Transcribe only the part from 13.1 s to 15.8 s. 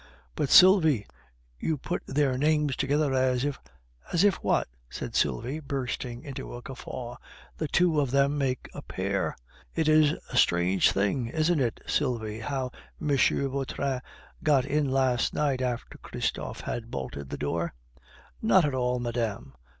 Vautrin got in last night